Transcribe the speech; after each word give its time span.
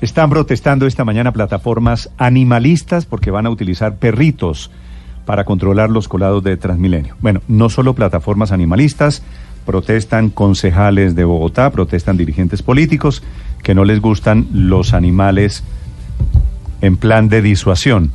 Están 0.00 0.28
protestando 0.30 0.86
esta 0.86 1.04
mañana 1.04 1.32
plataformas 1.32 2.10
animalistas 2.18 3.06
porque 3.06 3.30
van 3.30 3.46
a 3.46 3.50
utilizar 3.50 3.96
perritos 3.96 4.70
para 5.24 5.44
controlar 5.44 5.90
los 5.90 6.06
colados 6.06 6.44
de 6.44 6.56
Transmilenio. 6.56 7.16
Bueno, 7.20 7.40
no 7.48 7.68
solo 7.70 7.94
plataformas 7.94 8.52
animalistas, 8.52 9.22
protestan 9.64 10.30
concejales 10.30 11.14
de 11.16 11.24
Bogotá, 11.24 11.70
protestan 11.70 12.16
dirigentes 12.16 12.62
políticos 12.62 13.22
que 13.62 13.74
no 13.74 13.84
les 13.84 14.00
gustan 14.00 14.46
los 14.52 14.92
animales 14.94 15.64
en 16.82 16.96
plan 16.98 17.28
de 17.28 17.42
disuasión. 17.42 18.12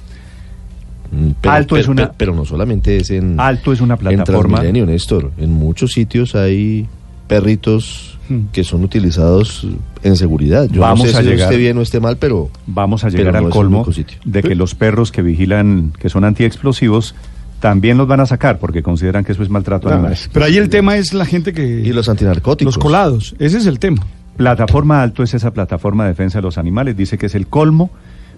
Mm, 1.11 1.31
Pero, 1.41 1.53
Alto 1.55 1.75
es 1.77 1.87
una- 1.89 2.03
pero- 2.03 2.13
pero 2.17 2.35
no 2.35 2.45
solamente 2.45 2.95
es 2.97 3.09
en, 3.09 3.37
Alto 3.39 3.73
es 3.73 3.81
una 3.81 3.95
en 3.95 3.99
plataforma. 3.99 4.59
Transmilenio, 4.59 4.85
Néstor. 4.85 5.31
En 5.37 5.51
muchos 5.51 5.91
sitios 5.91 6.35
hay 6.35 6.87
perritos 7.35 8.07
Hmm. 8.29 8.45
que 8.53 8.63
son 8.63 8.83
utilizados 8.83 9.67
en 10.03 10.15
seguridad. 10.15 10.69
Yo 10.71 10.79
Vamos 10.81 11.05
no 11.07 11.11
sé 11.11 11.17
a 11.17 11.21
si 11.21 11.27
llegar- 11.27 11.49
esté 11.51 11.57
bien 11.57 11.77
o 11.77 11.81
esté 11.81 11.99
mal, 11.99 12.15
pero 12.17 12.49
Vamos 12.67 13.03
a 13.03 13.09
llegar 13.09 13.33
no 13.33 13.47
al 13.47 13.49
colmo 13.49 13.85
de 14.23 14.41
que 14.43 14.55
los 14.55 14.73
perros 14.73 15.11
que 15.11 15.21
vigilan, 15.21 15.91
que 15.99 16.07
son 16.07 16.23
antiexplosivos, 16.23 17.13
también 17.59 17.97
los 17.97 18.07
van 18.07 18.21
a 18.21 18.25
sacar 18.25 18.57
porque 18.59 18.83
consideran 18.83 19.25
que 19.25 19.33
eso 19.33 19.43
es 19.43 19.49
maltrato 19.49 19.89
animal. 19.89 20.15
Pero 20.31 20.45
ahí 20.45 20.55
el 20.57 20.69
tema 20.69 20.95
es 20.97 21.13
la 21.13 21.25
gente 21.25 21.51
que... 21.51 21.81
y 21.81 21.91
los 21.91 22.07
antinarcóticos. 22.07 22.75
los 22.75 22.81
colados, 22.81 23.35
ese 23.37 23.57
es 23.57 23.65
el 23.65 23.79
tema. 23.79 24.05
Plataforma 24.37 25.01
Alto 25.01 25.23
es 25.23 25.33
esa 25.33 25.51
plataforma 25.51 26.03
de 26.05 26.11
defensa 26.11 26.37
de 26.37 26.43
los 26.43 26.57
animales, 26.57 26.95
dice 26.95 27.17
que 27.17 27.25
es 27.25 27.35
el 27.35 27.47
colmo, 27.47 27.89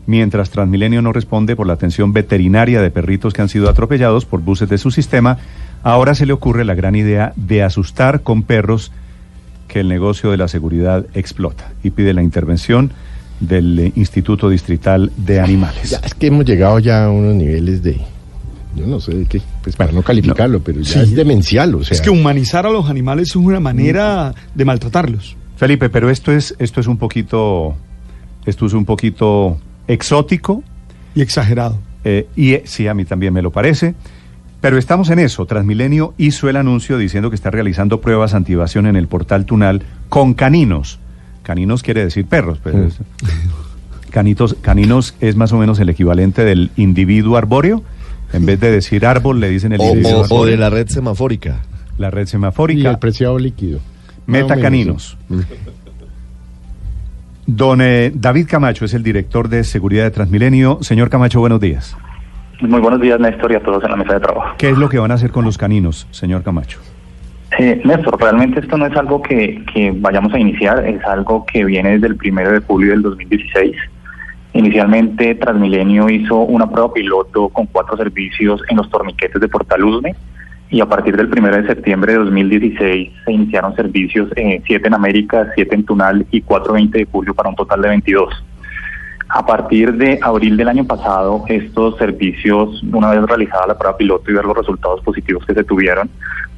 mientras 0.07 0.50
Transmilenio 0.50 1.02
no 1.03 1.13
responde 1.13 1.55
por 1.55 1.67
la 1.67 1.73
atención 1.73 2.13
veterinaria 2.13 2.81
de 2.81 2.89
perritos 2.89 3.31
que 3.33 3.41
han 3.44 3.50
sido 3.50 3.69
atropellados 3.69 4.25
por 4.25 4.41
buses 4.41 4.69
de 4.69 4.78
su 4.80 4.89
sistema, 4.91 5.38
ahora 5.83 6.15
se 6.15 6.25
le 6.25 6.33
ocurre 6.33 6.65
la 6.65 6.73
gran 6.75 6.95
idea 6.95 7.33
de 7.35 7.61
asustar 7.63 8.21
con 8.21 8.43
perros 8.43 8.91
que 9.67 9.79
el 9.81 9.87
negocio 9.89 10.31
de 10.31 10.37
la 10.37 10.47
seguridad 10.47 11.05
explota 11.13 11.71
y 11.83 11.89
pide 11.91 12.13
la 12.13 12.23
intervención 12.23 12.91
del 13.39 13.79
eh, 13.79 13.91
Instituto 13.95 14.49
Distrital 14.49 15.11
de 15.17 15.39
Animales. 15.39 15.89
Ya, 15.89 15.97
es 16.03 16.13
que 16.13 16.27
hemos 16.27 16.45
llegado 16.45 16.79
ya 16.79 17.05
a 17.05 17.11
unos 17.11 17.35
niveles 17.35 17.81
de. 17.83 17.99
Yo 18.75 18.87
no 18.87 18.99
sé 18.99 19.13
de 19.15 19.25
qué, 19.25 19.41
pues 19.61 19.75
para 19.75 19.91
no 19.91 20.01
calificarlo, 20.01 20.61
pero 20.61 20.81
ya 20.81 20.93
Sí. 20.93 20.99
es 20.99 21.15
demencial, 21.15 21.75
o 21.75 21.83
sea. 21.83 21.93
Es 21.95 22.01
que 22.01 22.09
humanizar 22.09 22.65
a 22.65 22.69
los 22.71 22.89
animales 22.89 23.29
es 23.29 23.35
una 23.35 23.59
manera 23.59 24.33
de 24.55 24.65
maltratarlos. 24.65 25.35
Felipe, 25.57 25.89
pero 25.89 26.09
esto 26.09 26.31
es 26.31 26.55
esto 26.59 26.79
es 26.79 26.87
un 26.87 26.97
poquito 26.97 27.75
esto 28.45 28.65
es 28.65 28.73
un 28.73 28.85
poquito 28.85 29.57
exótico 29.87 30.63
Y 31.15 31.21
exagerado. 31.21 31.77
Eh, 32.03 32.27
y 32.35 32.53
eh, 32.53 32.63
sí, 32.65 32.87
a 32.87 32.93
mí 32.93 33.05
también 33.05 33.33
me 33.33 33.41
lo 33.41 33.51
parece. 33.51 33.93
Pero 34.64 34.78
estamos 34.78 35.09
en 35.09 35.19
eso. 35.19 35.45
Transmilenio 35.45 36.14
hizo 36.17 36.47
el 36.50 36.56
anuncio 36.56 36.97
diciendo 36.97 37.30
que 37.30 37.36
está 37.36 37.52
realizando 37.52 38.00
pruebas 38.00 38.33
antievasión 38.33 38.86
en 38.88 38.95
el 38.95 39.09
portal 39.09 39.44
Tunal 39.45 39.81
con 40.08 40.33
caninos. 40.33 41.00
Caninos 41.44 41.83
quiere 41.83 42.02
decir 42.06 42.25
perros. 42.25 42.59
Pues, 42.64 42.73
es- 42.73 43.00
Canitos, 44.09 44.56
caninos 44.61 45.16
es 45.19 45.36
más 45.36 45.52
o 45.52 45.58
menos 45.58 45.80
el 45.80 45.89
equivalente 45.89 46.45
del 46.45 46.72
individuo 46.78 47.36
arbóreo. 47.36 47.84
En 48.31 48.45
vez 48.45 48.58
de 48.61 48.72
decir 48.72 49.06
árbol, 49.06 49.41
le 49.41 49.50
dicen 49.50 49.73
el 49.73 49.81
O, 49.81 49.84
individuo 49.89 50.11
o- 50.14 50.22
o 50.22 50.23
arbóreo. 50.23 50.52
de 50.52 50.58
la 50.58 50.69
red 50.69 50.88
semafórica. 50.88 51.59
La 51.97 52.09
red 52.09 52.23
y 52.23 52.28
semafórica. 52.28 52.90
el 52.90 53.00
preciado 53.00 53.38
líquido. 53.38 53.79
Meta 54.28 54.44
Más 54.44 54.52
o 54.52 54.56
menos, 54.56 54.63
caninos. 54.63 55.18
Don 57.46 57.81
eh, 57.81 58.13
David 58.16 58.47
Camacho 58.47 58.85
es 58.85 58.94
el 58.94 59.03
director 59.03 59.50
de 59.50 59.66
seguridad 59.66 60.06
de 60.06 60.12
Transmilenio. 60.12 60.78
Señor 60.81 61.09
Camacho, 61.09 61.41
buenos 61.41 61.59
días. 61.59 61.97
Muy 62.62 62.80
buenos 62.80 63.02
días, 63.02 63.19
Néstor, 63.19 63.52
y 63.52 63.56
a 63.56 63.59
todos 63.59 63.84
en 63.84 63.91
la 63.91 63.97
mesa 63.97 64.14
de 64.14 64.19
trabajo. 64.19 64.56
¿Qué 64.58 64.69
es 64.69 64.78
lo 64.78 64.90
que 64.90 65.00
van 65.00 65.12
a 65.12 65.16
hacer 65.16 65.31
con 65.31 65.44
los 65.44 65.58
caninos, 65.58 66.08
señor 66.12 66.44
Camacho? 66.44 66.80
Eh, 67.59 67.81
Néstor, 67.84 68.19
realmente 68.19 68.59
esto 68.59 68.78
no 68.78 68.86
es 68.86 68.96
algo 68.96 69.22
que, 69.22 69.64
que 69.74 69.91
vayamos 69.96 70.34
a 70.34 70.40
iniciar, 70.40 70.86
es 70.86 71.03
algo 71.06 71.46
que 71.46 71.66
viene 71.66 71.91
desde 71.91 72.08
el 72.08 72.16
primero 72.16 72.52
de 72.52 72.59
julio 72.59 72.91
del 72.91 73.02
2016. 73.02 73.75
Inicialmente, 74.53 75.36
Transmilenio 75.36 76.09
hizo 76.09 76.38
una 76.38 76.69
prueba 76.69 76.94
piloto 76.94 77.50
con 77.50 77.66
cuatro 77.66 77.97
servicios 77.97 78.62
en 78.70 78.78
los 78.78 78.90
torniquetes 78.90 79.41
de 79.41 79.47
Portal 79.47 79.84
Usme 79.84 80.16
y 80.70 80.81
a 80.81 80.85
partir 80.85 81.16
del 81.16 81.30
primero 81.30 81.56
de 81.56 81.68
septiembre 81.68 82.14
de 82.14 82.20
2016 82.20 83.12
se 83.25 83.31
iniciaron 83.31 83.75
servicios, 83.75 84.30
eh, 84.35 84.62
siete 84.66 84.88
en 84.88 84.94
América, 84.94 85.52
siete 85.56 85.75
en 85.75 85.85
Tunal 85.85 86.25
y 86.31 86.41
4.20 86.41 86.91
de 86.91 87.06
julio 87.06 87.34
para 87.34 87.50
un 87.50 87.56
total 87.56 87.81
de 87.81 87.90
22. 87.90 88.44
A 89.35 89.44
partir 89.44 89.94
de 89.94 90.19
abril 90.21 90.55
del 90.57 90.67
año 90.67 90.85
pasado, 90.85 91.44
estos 91.47 91.97
servicios, 91.97 92.83
una 92.83 93.09
vez 93.09 93.23
realizada 93.23 93.66
la 93.66 93.75
prueba 93.75 93.97
piloto 93.97 94.29
y 94.29 94.35
ver 94.35 94.45
los 94.45 94.55
resultados 94.55 95.01
positivos 95.01 95.44
que 95.44 95.55
se 95.55 95.63
tuvieron, 95.63 96.07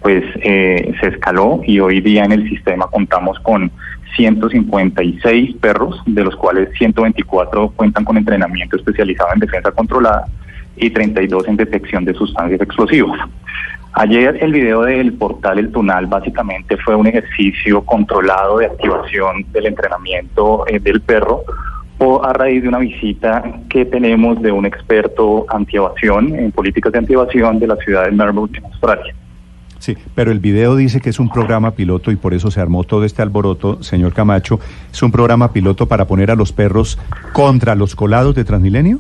pues 0.02 0.26
eh, 0.44 0.94
se 1.00 1.08
escaló 1.08 1.62
y 1.66 1.80
hoy 1.80 2.02
día 2.02 2.26
en 2.26 2.34
el 2.34 2.50
sistema 2.50 2.88
contamos 2.88 3.40
con 3.40 3.72
156 4.18 5.56
perros, 5.56 6.02
de 6.06 6.26
los 6.26 6.36
cuales 6.36 6.68
124 6.78 7.70
cuentan 7.78 8.04
con 8.04 8.18
entrenamiento 8.18 8.76
especializado 8.76 9.30
en 9.34 9.40
defensa 9.40 9.72
controlada 9.72 10.26
y 10.76 10.90
32 10.90 11.48
en 11.48 11.56
detección 11.56 12.04
de 12.04 12.14
sustancias 12.14 12.60
explosivas. 12.60 13.22
Ayer 13.94 14.38
el 14.42 14.52
video 14.52 14.82
del 14.82 15.14
portal 15.14 15.60
El 15.60 15.72
Tunal 15.72 16.08
básicamente 16.08 16.76
fue 16.76 16.94
un 16.94 17.08
ejercicio 17.08 17.86
controlado 17.86 18.58
de 18.58 18.66
activación 18.66 19.46
del 19.54 19.68
entrenamiento 19.68 20.66
eh, 20.68 20.80
del 20.80 21.00
perro 21.00 21.46
a 22.00 22.34
raíz 22.34 22.62
de 22.62 22.68
una 22.68 22.80
visita 22.80 23.44
que 23.70 23.86
tenemos 23.86 24.42
de 24.42 24.52
un 24.52 24.66
experto 24.66 25.46
antievasión 25.50 26.36
en 26.36 26.52
políticas 26.52 26.92
de 26.92 27.00
antievasión 27.00 27.60
de 27.60 27.68
la 27.68 27.76
ciudad 27.78 28.06
de 28.06 28.12
Melbourne, 28.12 28.58
en 28.58 28.66
Australia. 28.66 29.16
Sí, 29.80 29.96
pero 30.16 30.32
el 30.32 30.40
video 30.40 30.76
dice 30.76 31.00
que 31.00 31.10
es 31.10 31.20
un 31.20 31.30
programa 31.30 31.72
piloto 31.72 32.12
y 32.12 32.16
por 32.16 32.34
eso 32.34 32.50
se 32.50 32.60
armó 32.60 32.84
todo 32.84 33.04
este 33.04 33.22
alboroto, 33.22 33.84
señor 33.84 34.14
Camacho. 34.14 34.60
¿Es 34.92 35.04
un 35.04 35.12
programa 35.12 35.54
piloto 35.54 35.88
para 35.88 36.06
poner 36.06 36.32
a 36.32 36.36
los 36.36 36.52
perros 36.52 36.98
contra 37.34 37.76
los 37.76 37.96
colados 37.96 38.36
de 38.36 38.44
Transmilenio? 38.46 39.00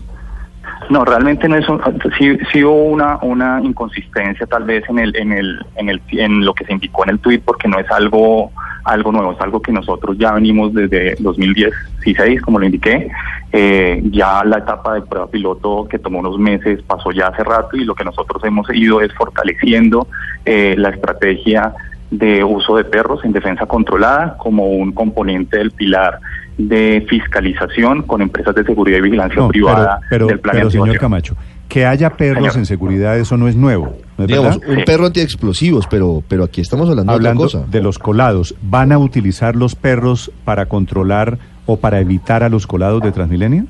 No, 0.89 1.03
realmente 1.03 1.47
no 1.47 1.55
es 1.55 1.67
un, 1.67 1.81
sí, 2.19 2.37
sí 2.51 2.63
hubo 2.63 2.83
una, 2.83 3.17
una 3.23 3.59
inconsistencia 3.63 4.45
tal 4.45 4.65
vez 4.65 4.83
en 4.87 4.99
el, 4.99 5.15
en 5.15 5.31
el, 5.31 5.65
en 5.75 5.89
el, 5.89 6.01
en 6.11 6.45
lo 6.45 6.53
que 6.53 6.65
se 6.65 6.73
indicó 6.73 7.03
en 7.03 7.11
el 7.11 7.19
tuit 7.19 7.41
porque 7.43 7.67
no 7.67 7.79
es 7.79 7.89
algo, 7.89 8.51
algo 8.85 9.11
nuevo, 9.11 9.33
es 9.33 9.41
algo 9.41 9.61
que 9.61 9.71
nosotros 9.71 10.17
ya 10.17 10.31
venimos 10.33 10.73
desde 10.73 11.15
2016, 11.19 12.41
como 12.41 12.59
lo 12.59 12.65
indiqué. 12.65 13.09
Eh, 13.51 14.01
ya 14.11 14.43
la 14.43 14.59
etapa 14.59 14.93
de 14.93 15.01
prueba 15.01 15.27
piloto 15.27 15.87
que 15.89 15.97
tomó 15.99 16.19
unos 16.19 16.37
meses 16.37 16.81
pasó 16.83 17.11
ya 17.11 17.27
hace 17.27 17.43
rato 17.43 17.77
y 17.77 17.83
lo 17.83 17.95
que 17.95 18.03
nosotros 18.03 18.43
hemos 18.43 18.67
ido 18.73 19.01
es 19.01 19.13
fortaleciendo 19.13 20.07
eh, 20.45 20.75
la 20.77 20.89
estrategia 20.89 21.73
de 22.11 22.43
uso 22.43 22.77
de 22.77 22.83
perros 22.83 23.23
en 23.25 23.31
defensa 23.31 23.65
controlada 23.65 24.37
como 24.37 24.67
un 24.67 24.91
componente 24.91 25.57
del 25.57 25.71
pilar 25.71 26.19
de 26.57 27.05
fiscalización 27.09 28.03
con 28.03 28.21
empresas 28.21 28.55
de 28.55 28.63
seguridad 28.63 28.99
y 28.99 29.01
vigilancia 29.01 29.41
No, 29.41 29.47
privada 29.49 29.99
pero, 30.09 30.09
pero, 30.09 30.27
del 30.27 30.39
plan 30.39 30.55
pero, 30.55 30.65
de 30.67 30.71
señor. 30.71 30.97
Camacho, 30.97 31.35
que 31.67 31.85
haya 31.85 32.11
perros 32.11 32.43
Señor. 32.43 32.57
en 32.57 32.65
seguridad, 32.65 33.17
eso 33.17 33.37
no 33.37 33.47
es 33.47 33.55
nuevo, 33.55 33.95
¿no 34.17 34.23
es 34.23 34.27
Digamos, 34.27 34.59
verdad? 34.59 34.77
un 34.77 34.83
perro 34.85 35.05
antiexplosivos, 35.07 35.87
pero, 35.87 36.23
pero 36.27 36.43
aquí 36.43 36.61
estamos 36.61 36.89
hablando, 36.89 37.11
Hablando 37.13 37.41
de 37.43 37.47
otra 37.47 37.59
cosa. 37.61 37.71
de 37.71 37.81
los 37.81 37.99
colados, 37.99 38.55
¿van 38.61 38.91
a 38.91 38.97
utilizar 38.97 39.55
los 39.55 39.75
perros 39.75 40.31
para 40.45 40.67
controlar 40.67 41.37
o 41.65 41.77
para 41.77 41.99
evitar 41.99 42.43
a 42.43 42.49
los 42.49 42.67
colados 42.67 43.01
de 43.01 43.11
Transmilenio? 43.11 43.65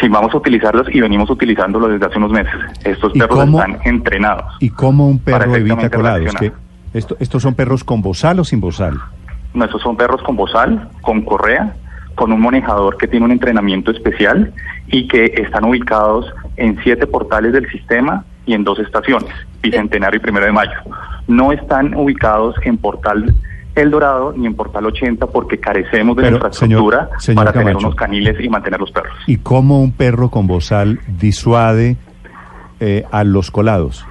Sí, 0.00 0.08
vamos 0.08 0.32
a 0.34 0.36
utilizarlos 0.38 0.86
y 0.92 1.00
venimos 1.00 1.28
utilizándolos 1.30 1.90
desde 1.90 2.06
hace 2.06 2.18
unos 2.18 2.30
meses. 2.32 2.54
Estos 2.84 3.12
¿Y 3.14 3.18
perros 3.18 3.38
cómo- 3.38 3.58
están 3.60 3.78
entrenados. 3.84 4.44
¿Y 4.60 4.70
cómo 4.70 5.06
un 5.08 5.18
perro 5.18 5.54
evita 5.54 5.90
colados? 5.90 6.20
reaccionar. 6.22 6.58
¿Que 6.92 6.98
esto, 6.98 7.16
¿Estos 7.20 7.42
son 7.42 7.54
perros 7.54 7.84
con 7.84 8.00
bozal 8.02 8.40
o 8.40 8.44
sin 8.44 8.60
bozal? 8.60 8.98
Nuestros 9.54 9.82
son 9.82 9.96
perros 9.96 10.22
con 10.22 10.36
bozal, 10.36 10.88
con 11.02 11.22
correa, 11.22 11.74
con 12.14 12.32
un 12.32 12.40
manejador 12.40 12.96
que 12.96 13.08
tiene 13.08 13.24
un 13.26 13.32
entrenamiento 13.32 13.90
especial 13.90 14.52
y 14.88 15.08
que 15.08 15.24
están 15.36 15.64
ubicados 15.64 16.26
en 16.56 16.78
siete 16.82 17.06
portales 17.06 17.52
del 17.52 17.70
sistema 17.70 18.24
y 18.46 18.54
en 18.54 18.64
dos 18.64 18.78
estaciones, 18.78 19.30
Bicentenario 19.62 20.18
y 20.18 20.20
Primero 20.22 20.46
de 20.46 20.52
Mayo. 20.52 20.72
No 21.28 21.52
están 21.52 21.94
ubicados 21.94 22.56
en 22.64 22.76
Portal 22.78 23.34
El 23.76 23.90
Dorado 23.90 24.32
ni 24.36 24.46
en 24.46 24.54
Portal 24.54 24.84
80 24.86 25.26
porque 25.28 25.58
carecemos 25.58 26.16
de 26.16 26.22
la 26.22 26.28
infraestructura 26.32 27.04
señor- 27.18 27.20
señor 27.22 27.44
para 27.44 27.52
tener 27.52 27.76
unos 27.76 27.94
caniles 27.94 28.36
y 28.44 28.48
mantener 28.48 28.80
los 28.80 28.90
perros. 28.90 29.12
¿Y 29.26 29.36
cómo 29.38 29.80
un 29.80 29.92
perro 29.92 30.28
con 30.30 30.46
bozal 30.46 30.98
disuade 31.06 31.96
eh, 32.80 33.04
a 33.12 33.22
los 33.24 33.50
colados? 33.50 34.04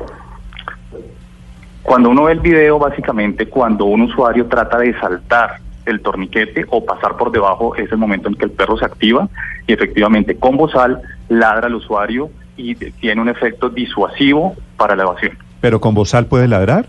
Cuando 1.83 2.09
uno 2.09 2.23
ve 2.25 2.33
el 2.33 2.39
video, 2.39 2.77
básicamente 2.79 3.47
cuando 3.47 3.85
un 3.85 4.01
usuario 4.03 4.45
trata 4.45 4.77
de 4.77 4.97
saltar 4.99 5.57
el 5.89 6.01
torniquete 6.01 6.65
o 6.69 6.85
pasar 6.85 7.17
por 7.17 7.31
debajo 7.31 7.75
es 7.75 7.91
el 7.91 7.97
momento 7.97 8.29
en 8.29 8.35
que 8.35 8.45
el 8.45 8.51
perro 8.51 8.77
se 8.77 8.85
activa 8.85 9.29
y 9.67 9.73
efectivamente 9.73 10.35
con 10.35 10.57
bozal 10.57 11.01
ladra 11.29 11.67
al 11.67 11.75
usuario 11.75 12.29
y 12.57 12.75
tiene 12.75 13.21
un 13.21 13.29
efecto 13.29 13.69
disuasivo 13.69 14.55
para 14.77 14.95
la 14.95 15.03
evasión. 15.03 15.37
¿Pero 15.61 15.79
con 15.79 15.93
bozal 15.93 16.25
puede 16.25 16.47
ladrar? 16.47 16.87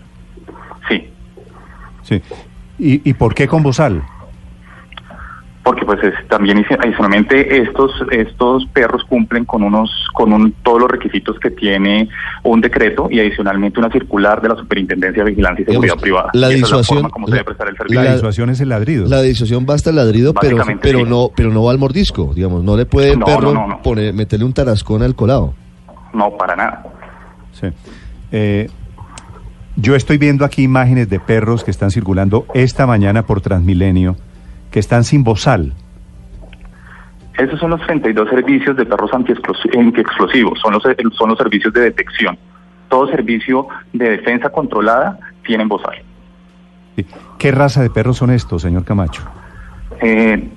Sí, 0.87 1.07
Sí. 2.03 2.21
¿Y, 2.79 3.09
y 3.09 3.13
por 3.13 3.35
qué 3.35 3.47
con 3.47 3.63
bozal? 3.63 4.03
Porque 5.63 5.85
pues 5.85 6.03
es, 6.03 6.13
también 6.27 6.57
adi- 6.63 6.77
adicionalmente 6.83 7.61
estos 7.61 7.91
estos 8.11 8.65
perros 8.67 9.03
cumplen 9.03 9.45
con 9.45 9.61
unos 9.63 9.91
con 10.13 10.33
un, 10.33 10.51
todos 10.63 10.79
los 10.81 10.89
requisitos 10.89 11.37
que 11.39 11.51
tiene 11.51 12.09
un 12.43 12.61
decreto 12.61 13.07
y 13.11 13.19
adicionalmente 13.19 13.79
una 13.79 13.91
circular 13.91 14.41
de 14.41 14.49
la 14.49 14.55
Superintendencia 14.55 15.23
de 15.23 15.29
Vigilancia 15.29 15.61
y 15.63 15.65
Seguridad 15.65 15.81
Digamos, 15.95 16.01
Privada. 16.01 16.29
la 16.33 16.49
es 16.49 16.55
disuasión- 16.55 16.97
se 16.97 17.31
la- 17.31 17.37
La, 17.37 17.43
servicio. 17.77 18.01
La- 18.03 18.13
disuasión 18.15 18.49
es 18.49 18.59
el 18.61 18.69
ladrido. 18.69 19.07
La 19.07 19.21
disuasión 19.21 19.65
basta 19.65 19.89
el 19.91 19.97
ladrido, 19.97 20.33
pero, 20.33 20.57
pero 20.81 20.99
sí. 20.99 21.05
no, 21.07 21.29
pero 21.35 21.51
no 21.51 21.63
va 21.63 21.71
al 21.71 21.77
mordisco, 21.77 22.33
digamos, 22.33 22.63
no 22.63 22.75
le 22.75 22.85
puede 22.85 23.11
el 23.13 23.19
No, 23.19 23.25
perro 23.25 23.53
no, 23.53 23.53
no, 23.53 23.67
no. 23.67 23.81
poner, 23.83 24.13
meterle 24.13 24.45
un 24.45 24.53
tarascón 24.53 25.03
al 25.03 25.13
colado. 25.15 25.53
No, 26.13 26.31
para 26.37 26.55
nada. 26.55 26.83
Sí. 27.53 27.67
Eh, 28.31 28.67
yo 29.75 29.95
estoy 29.95 30.17
viendo 30.17 30.43
aquí 30.43 30.63
imágenes 30.63 31.09
de 31.09 31.19
perros 31.19 31.63
que 31.63 31.71
están 31.71 31.91
circulando 31.91 32.45
esta 32.53 32.85
mañana 32.87 33.23
por 33.25 33.41
Transmilenio, 33.41 34.15
que 34.71 34.79
están 34.79 35.03
sin 35.03 35.23
bozal. 35.23 35.73
Esos 37.37 37.59
son 37.59 37.71
los 37.71 37.81
32 37.81 38.29
servicios 38.29 38.75
de 38.77 38.85
perros 38.85 39.11
antiexplos- 39.11 39.77
antiexplosivos, 39.77 40.59
son 40.59 40.73
los, 40.73 40.83
son 41.17 41.29
los 41.29 41.37
servicios 41.37 41.73
de 41.73 41.81
detección. 41.81 42.37
Todo 42.89 43.07
servicio 43.07 43.67
de 43.93 44.09
defensa 44.11 44.49
controlada 44.49 45.17
tiene 45.45 45.65
bozal. 45.65 45.95
¿Qué 47.37 47.51
raza 47.51 47.81
de 47.81 47.89
perros 47.89 48.17
son 48.17 48.31
estos, 48.31 48.61
señor 48.61 48.83
Camacho? 48.83 49.23
Eh, 50.01 50.49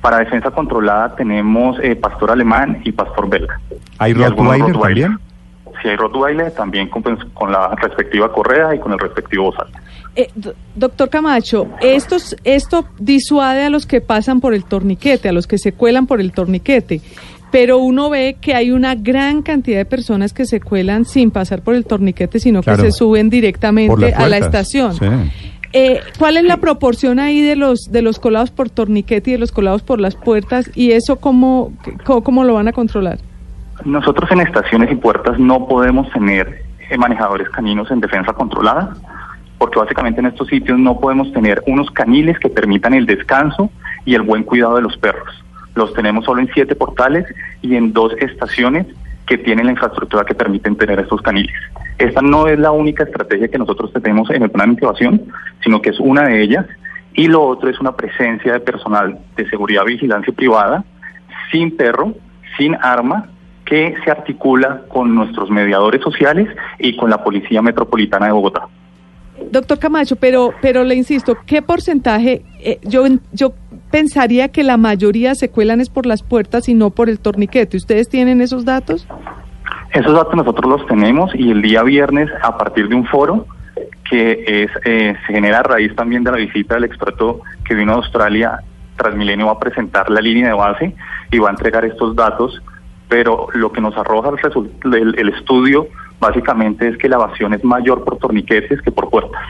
para 0.00 0.18
defensa 0.18 0.50
controlada 0.50 1.16
tenemos 1.16 1.78
eh, 1.82 1.96
pastor 1.96 2.30
alemán 2.30 2.80
y 2.84 2.92
pastor 2.92 3.28
belga. 3.28 3.60
¿Hay 3.98 4.12
Rottweiler 4.14 4.72
también? 4.78 5.18
Si 5.82 5.88
hay 5.88 5.96
Rottweiler, 5.96 6.50
también 6.52 6.88
con, 6.88 7.02
con 7.34 7.52
la 7.52 7.74
respectiva 7.76 8.30
correa 8.32 8.74
y 8.74 8.78
con 8.78 8.92
el 8.92 8.98
respectivo 8.98 9.44
bozal. 9.44 9.68
Eh, 10.16 10.28
do- 10.34 10.54
doctor 10.74 11.08
Camacho, 11.08 11.68
estos, 11.80 12.36
esto 12.44 12.84
disuade 12.98 13.64
a 13.64 13.70
los 13.70 13.86
que 13.86 14.00
pasan 14.00 14.40
por 14.40 14.54
el 14.54 14.64
torniquete, 14.64 15.28
a 15.28 15.32
los 15.32 15.46
que 15.46 15.56
se 15.58 15.72
cuelan 15.72 16.06
por 16.06 16.20
el 16.20 16.32
torniquete, 16.32 17.00
pero 17.52 17.78
uno 17.78 18.10
ve 18.10 18.36
que 18.40 18.54
hay 18.54 18.70
una 18.72 18.94
gran 18.94 19.42
cantidad 19.42 19.78
de 19.78 19.84
personas 19.84 20.32
que 20.32 20.44
se 20.46 20.60
cuelan 20.60 21.04
sin 21.04 21.30
pasar 21.30 21.62
por 21.62 21.74
el 21.74 21.84
torniquete, 21.86 22.38
sino 22.40 22.62
Claro. 22.62 22.82
que 22.82 22.90
se 22.92 22.98
suben 22.98 23.30
directamente 23.30 24.12
a 24.14 24.28
la 24.28 24.38
estación. 24.38 24.94
Sí. 24.94 25.06
Eh, 25.72 26.00
¿Cuál 26.18 26.36
es 26.36 26.42
la 26.44 26.56
proporción 26.56 27.20
ahí 27.20 27.40
de 27.40 27.54
los 27.54 27.92
de 27.92 28.02
los 28.02 28.18
colados 28.18 28.50
por 28.50 28.70
torniquete 28.70 29.30
y 29.30 29.32
de 29.34 29.38
los 29.38 29.52
colados 29.52 29.82
por 29.82 30.00
las 30.00 30.16
puertas? 30.16 30.68
¿Y 30.74 30.90
eso 30.90 31.16
cómo, 31.20 31.72
cómo, 32.04 32.24
cómo 32.24 32.42
lo 32.44 32.54
van 32.54 32.66
a 32.66 32.72
controlar? 32.72 33.18
Nosotros 33.84 34.30
en 34.30 34.40
estaciones 34.40 34.92
y 34.92 34.96
puertas 34.96 35.38
no 35.38 35.66
podemos 35.66 36.10
tener 36.12 36.62
eh, 36.90 36.98
manejadores 36.98 37.48
caninos 37.50 37.90
en 37.90 38.00
defensa 38.00 38.32
controlada, 38.32 38.94
porque 39.58 39.78
básicamente 39.78 40.20
en 40.20 40.26
estos 40.26 40.48
sitios 40.48 40.78
no 40.78 40.98
podemos 40.98 41.32
tener 41.32 41.62
unos 41.66 41.90
caniles 41.90 42.38
que 42.38 42.48
permitan 42.48 42.94
el 42.94 43.06
descanso 43.06 43.70
y 44.04 44.14
el 44.14 44.22
buen 44.22 44.42
cuidado 44.42 44.76
de 44.76 44.82
los 44.82 44.96
perros. 44.96 45.28
Los 45.74 45.92
tenemos 45.94 46.24
solo 46.24 46.40
en 46.40 46.50
siete 46.52 46.74
portales 46.74 47.26
y 47.62 47.76
en 47.76 47.92
dos 47.92 48.12
estaciones 48.18 48.86
que 49.26 49.38
tienen 49.38 49.66
la 49.66 49.72
infraestructura 49.72 50.24
que 50.24 50.34
permiten 50.34 50.76
tener 50.76 50.98
estos 50.98 51.22
caniles. 51.22 51.54
Esta 51.98 52.20
no 52.20 52.48
es 52.48 52.58
la 52.58 52.72
única 52.72 53.04
estrategia 53.04 53.48
que 53.48 53.58
nosotros 53.58 53.92
tenemos 53.92 54.28
en 54.30 54.42
el 54.42 54.50
plan 54.50 54.70
de 54.70 54.72
incubación, 54.74 55.22
sino 55.62 55.80
que 55.80 55.90
es 55.90 56.00
una 56.00 56.22
de 56.22 56.42
ellas. 56.42 56.66
Y 57.14 57.28
lo 57.28 57.42
otro 57.42 57.70
es 57.70 57.78
una 57.78 57.92
presencia 57.92 58.54
de 58.54 58.60
personal 58.60 59.18
de 59.36 59.48
seguridad 59.48 59.84
vigilancia 59.84 60.32
privada, 60.32 60.84
sin 61.52 61.76
perro, 61.76 62.14
sin 62.58 62.74
arma, 62.74 63.28
que 63.70 63.94
se 64.04 64.10
articula 64.10 64.82
con 64.88 65.14
nuestros 65.14 65.48
mediadores 65.48 66.02
sociales 66.02 66.48
y 66.80 66.96
con 66.96 67.08
la 67.08 67.22
Policía 67.22 67.62
Metropolitana 67.62 68.26
de 68.26 68.32
Bogotá. 68.32 68.66
Doctor 69.50 69.78
Camacho, 69.78 70.16
pero, 70.16 70.52
pero 70.60 70.82
le 70.84 70.96
insisto, 70.96 71.36
¿qué 71.46 71.62
porcentaje? 71.62 72.42
eh, 72.62 72.78
yo, 72.82 73.04
yo 73.32 73.54
pensaría 73.90 74.48
que 74.48 74.64
la 74.64 74.76
mayoría 74.76 75.34
se 75.36 75.50
cuelan 75.50 75.80
es 75.80 75.88
por 75.88 76.04
las 76.04 76.22
puertas 76.22 76.68
y 76.68 76.74
no 76.74 76.90
por 76.90 77.08
el 77.08 77.20
torniquete. 77.20 77.76
¿Ustedes 77.76 78.08
tienen 78.08 78.40
esos 78.40 78.64
datos? 78.64 79.06
Esos 79.92 80.14
datos 80.14 80.34
nosotros 80.34 80.68
los 80.68 80.86
tenemos 80.86 81.32
y 81.34 81.50
el 81.50 81.62
día 81.62 81.84
viernes, 81.84 82.28
a 82.42 82.58
partir 82.58 82.88
de 82.88 82.96
un 82.96 83.06
foro 83.06 83.46
que 84.10 84.64
es, 84.64 84.70
eh, 84.84 85.14
se 85.26 85.32
genera 85.32 85.60
a 85.60 85.62
raíz 85.62 85.94
también 85.94 86.24
de 86.24 86.32
la 86.32 86.38
visita 86.38 86.74
del 86.74 86.84
experto 86.84 87.40
que 87.64 87.74
vino 87.76 87.92
a 87.92 87.96
Australia, 87.96 88.58
Transmilenio 88.96 89.46
va 89.46 89.52
a 89.52 89.58
presentar 89.58 90.10
la 90.10 90.20
línea 90.20 90.48
de 90.48 90.54
base 90.54 90.94
y 91.30 91.38
va 91.38 91.48
a 91.48 91.52
entregar 91.52 91.84
estos 91.84 92.16
datos, 92.16 92.60
pero 93.10 93.48
lo 93.52 93.70
que 93.72 93.82
nos 93.82 93.94
arroja 93.98 94.30
el, 94.30 94.94
el- 94.94 95.18
el 95.18 95.28
estudio 95.30 95.88
básicamente 96.18 96.88
es 96.88 96.96
que 96.96 97.08
la 97.10 97.16
evasión 97.16 97.52
es 97.52 97.62
mayor 97.64 98.04
por 98.04 98.16
torniquetes 98.18 98.80
que 98.80 98.90
por 98.90 99.10
puertas. 99.10 99.42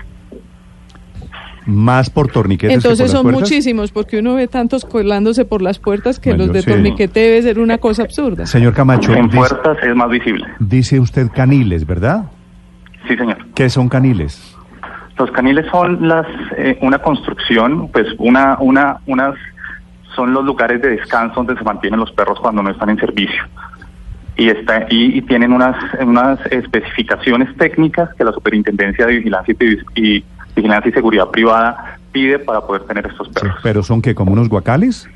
Más 1.67 2.09
por 2.11 2.29
torniquetes 2.29 2.77
que 2.79 2.81
por 2.81 2.85
Entonces 2.91 3.05
las 3.07 3.13
son 3.13 3.23
puertas? 3.25 3.43
muchísimos, 3.43 3.93
porque 3.93 4.19
uno 4.19 4.35
ve 4.35 4.49
tantos 4.49 4.85
colándose 4.85 5.45
por 5.45 5.63
las 5.63 5.79
puertas 5.79 6.19
que 6.19 6.31
Bueno, 6.31 6.47
los 6.47 6.55
de 6.55 6.63
sí. 6.63 6.71
torniquete 6.71 7.21
debe 7.21 7.43
ser 7.43 7.59
una 7.59 7.79
cosa 7.79 8.03
absurda. 8.03 8.47
Señor 8.47 8.73
Camacho, 8.73 9.13
En 9.15 9.27
dice, 9.27 9.37
puertas 9.37 9.77
es 9.83 9.95
más 9.95 10.09
visible. 10.09 10.47
dice 10.59 10.99
usted 10.99 11.29
caniles, 11.33 11.87
¿verdad? 11.87 12.25
Sí, 13.07 13.17
señor. 13.17 13.37
¿Qué 13.55 13.69
son 13.69 13.89
caniles? 13.89 14.57
Los 15.19 15.31
caniles 15.33 15.67
son 15.71 16.09
las 16.09 16.27
eh, 16.57 16.79
una 16.81 16.99
construcción, 17.01 17.89
pues 17.93 18.07
una 18.19 18.57
una 18.61 18.97
unas 19.07 19.35
son 20.15 20.33
los 20.33 20.45
lugares 20.45 20.81
de 20.83 20.91
descanso 20.91 21.37
donde 21.37 21.57
se 21.57 21.65
mantienen 21.65 22.01
los 22.01 22.13
perros 22.13 22.39
cuando 22.41 22.63
no 22.63 22.71
están 22.71 22.91
en 22.91 22.99
servicio. 22.99 23.43
Y 24.37 24.49
está 24.49 24.87
y, 24.89 25.19
y 25.19 25.23
tienen 25.23 25.53
unas 25.53 25.77
unas 26.01 26.39
especificaciones 26.51 27.55
técnicas 27.57 28.09
que 28.15 28.25
la 28.25 28.33
Superintendencia 28.33 29.07
de 29.07 29.17
Vigilancia 29.17 29.55
y, 29.61 30.01
y 30.03 30.25
Vigilancia 30.57 30.89
y 30.89 30.93
Seguridad 30.93 31.29
Privada 31.29 31.99
pide 32.13 32.39
para 32.39 32.61
poder 32.63 32.83
tener 32.85 33.07
estos 33.07 33.29
perros. 33.29 33.57
¿Pero 33.63 33.83
son 33.83 34.01
que 34.01 34.15
como 34.15 34.33
unos 34.33 34.49
guacales? 34.49 35.09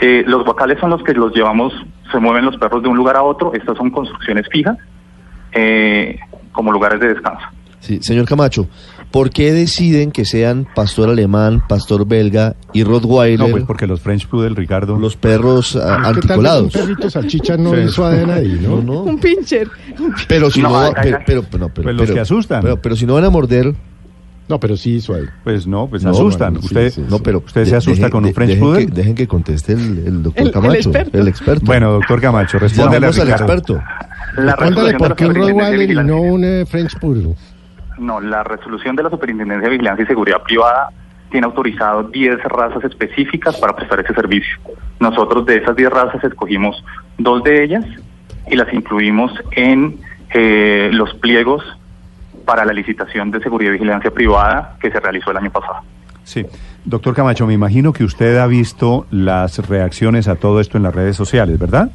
Eh, 0.00 0.24
los 0.26 0.44
guacales 0.44 0.78
son 0.80 0.90
los 0.90 1.02
que 1.02 1.14
los 1.14 1.34
llevamos, 1.34 1.72
se 2.10 2.18
mueven 2.18 2.44
los 2.44 2.56
perros 2.58 2.82
de 2.82 2.88
un 2.88 2.96
lugar 2.96 3.16
a 3.16 3.22
otro. 3.22 3.54
Estas 3.54 3.76
son 3.78 3.90
construcciones 3.90 4.46
fijas 4.50 4.76
eh, 5.52 6.18
como 6.52 6.72
lugares 6.72 7.00
de 7.00 7.08
descanso. 7.08 7.46
Sí, 7.80 8.00
señor 8.02 8.26
Camacho, 8.26 8.68
¿por 9.10 9.30
qué 9.30 9.52
deciden 9.52 10.10
que 10.12 10.24
sean 10.24 10.66
pastor 10.74 11.08
alemán, 11.10 11.62
pastor 11.68 12.06
belga 12.06 12.54
y 12.72 12.84
Rottweiler 12.84 13.38
No, 13.38 13.48
pues 13.48 13.64
porque 13.64 13.86
los 13.86 14.00
French 14.00 14.26
Poodle, 14.26 14.54
Ricardo. 14.54 14.98
los 14.98 15.16
perros 15.16 15.76
ah, 15.76 15.78
¿Qué 15.80 15.86
tal 15.86 16.02
vez 16.02 16.16
anticolados? 16.24 16.74
Un 16.74 16.80
perrito 16.82 17.10
salchicha 17.10 17.56
no 17.56 17.70
Sí. 17.74 17.80
disuade 17.82 18.22
a 18.22 18.26
nadie, 18.26 18.58
¿no? 18.60 18.76
No, 18.76 18.82
no. 18.82 19.02
Un 19.04 19.18
pincher. 19.18 19.68
Pero 20.28 20.50
si 20.50 20.60
No, 20.60 20.68
no, 20.70 20.92
pero, 21.00 21.18
pero, 21.26 21.42
pero, 21.50 21.58
no, 21.58 21.68
pero- 21.74 21.84
Pues 21.84 21.96
los 21.96 22.10
que 22.10 22.20
asustan. 22.20 22.60
Pero, 22.62 22.80
pero 22.82 22.96
si 22.96 23.06
no 23.06 23.14
van 23.14 23.24
a 23.24 23.30
morder, 23.30 23.74
No, 24.48 24.60
pero 24.60 24.76
sí 24.76 24.92
disuade. 24.92 25.28
Pues 25.42 25.66
no, 25.66 25.88
pues 25.88 26.04
No, 26.04 26.10
asustan. 26.10 26.52
bueno, 26.54 26.60
sí, 26.60 26.66
usted 26.74 26.90
sí, 26.92 27.04
no, 27.10 27.18
pero 27.18 27.38
usted 27.44 27.64
se 27.64 27.70
de- 27.72 27.76
asusta 27.78 28.06
dejen- 28.06 28.10
con 28.12 28.22
un 28.24 28.28
de- 28.28 28.34
French 28.34 28.48
dejen 28.50 28.64
Poodle. 28.64 28.86
Que, 28.86 28.92
dejen 28.92 29.14
que 29.16 29.26
conteste 29.26 29.72
el, 29.72 30.02
el 30.06 30.22
doctor 30.22 30.40
El- 30.42 30.46
el 30.46 30.52
Camacho, 30.52 30.74
experto. 30.76 31.18
el 31.18 31.26
experto. 31.28 31.66
Bueno, 31.66 31.92
doctor 31.94 32.20
Camacho, 32.20 32.58
responde 32.60 32.90
a 32.96 33.00
Llamemos 33.00 33.18
al 33.18 33.30
experto. 33.30 33.80
De 34.36 34.94
por 34.98 35.16
qué 35.16 35.26
un 35.26 35.34
Rottweiler 35.34 35.90
y 35.90 35.94
no 35.96 36.20
un 36.20 36.44
eh, 36.44 36.64
French 36.66 36.96
Poodle. 37.00 37.34
No, 37.98 38.20
la 38.20 38.42
resolución 38.44 38.96
de 38.96 39.02
la 39.02 39.10
Superintendencia 39.10 39.68
de 39.68 39.70
Vigilancia 39.70 40.04
y 40.04 40.06
Seguridad 40.06 40.42
Privada 40.42 40.90
tiene 41.30 41.46
autorizado 41.46 42.04
10 42.04 42.42
razas 42.44 42.84
específicas 42.84 43.56
para 43.56 43.74
prestar 43.74 44.00
ese 44.00 44.14
servicio. 44.14 44.56
Nosotros 45.00 45.46
de 45.46 45.56
esas 45.56 45.74
10 45.74 45.90
razas 45.90 46.22
escogimos 46.24 46.84
dos 47.18 47.42
de 47.42 47.64
ellas 47.64 47.84
y 48.48 48.56
las 48.56 48.72
incluimos 48.72 49.32
en 49.52 49.98
eh, 50.32 50.90
los 50.92 51.14
pliegos 51.14 51.64
para 52.44 52.64
la 52.64 52.72
licitación 52.72 53.30
de 53.30 53.40
seguridad 53.40 53.70
y 53.70 53.72
vigilancia 53.74 54.10
privada 54.10 54.76
que 54.80 54.90
se 54.90 55.00
realizó 55.00 55.30
el 55.32 55.38
año 55.38 55.50
pasado. 55.50 55.80
Sí. 56.22 56.44
Doctor 56.84 57.14
Camacho, 57.14 57.46
me 57.46 57.54
imagino 57.54 57.92
que 57.92 58.04
usted 58.04 58.38
ha 58.38 58.46
visto 58.46 59.06
las 59.10 59.58
reacciones 59.68 60.28
a 60.28 60.36
todo 60.36 60.60
esto 60.60 60.76
en 60.76 60.84
las 60.84 60.94
redes 60.94 61.16
sociales, 61.16 61.58
¿verdad? 61.58 61.90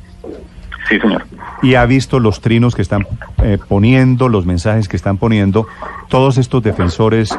Sí, 0.90 1.00
señor. 1.00 1.24
Y 1.62 1.76
ha 1.76 1.86
visto 1.86 2.20
los 2.20 2.42
trinos 2.42 2.76
que 2.76 2.82
están 2.82 3.08
eh, 3.42 3.58
poniendo, 3.68 4.30
los 4.30 4.46
mensajes 4.46 4.88
que 4.88 4.96
están 4.96 5.18
poniendo 5.18 5.68
todos 6.10 6.38
estos 6.38 6.62
defensores, 6.62 7.38